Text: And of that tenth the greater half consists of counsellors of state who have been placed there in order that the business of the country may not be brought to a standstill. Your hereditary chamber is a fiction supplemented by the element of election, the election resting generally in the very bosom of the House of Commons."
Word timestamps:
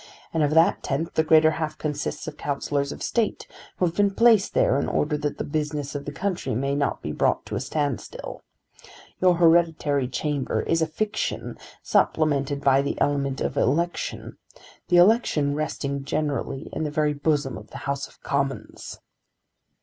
And 0.33 0.41
of 0.41 0.49
that 0.55 0.81
tenth 0.81 1.13
the 1.13 1.23
greater 1.23 1.51
half 1.51 1.77
consists 1.77 2.27
of 2.27 2.35
counsellors 2.35 2.91
of 2.91 3.03
state 3.03 3.45
who 3.77 3.85
have 3.85 3.93
been 3.93 4.09
placed 4.09 4.55
there 4.55 4.79
in 4.79 4.89
order 4.89 5.15
that 5.15 5.37
the 5.37 5.43
business 5.43 5.93
of 5.93 6.05
the 6.05 6.11
country 6.11 6.55
may 6.55 6.73
not 6.73 7.03
be 7.03 7.11
brought 7.11 7.45
to 7.45 7.55
a 7.55 7.59
standstill. 7.59 8.41
Your 9.19 9.35
hereditary 9.35 10.07
chamber 10.07 10.61
is 10.63 10.81
a 10.81 10.87
fiction 10.87 11.55
supplemented 11.83 12.61
by 12.61 12.81
the 12.81 12.99
element 12.99 13.41
of 13.41 13.55
election, 13.55 14.39
the 14.87 14.97
election 14.97 15.53
resting 15.53 16.03
generally 16.03 16.67
in 16.73 16.83
the 16.83 16.89
very 16.89 17.13
bosom 17.13 17.55
of 17.55 17.69
the 17.69 17.77
House 17.85 18.07
of 18.07 18.23
Commons." 18.23 18.99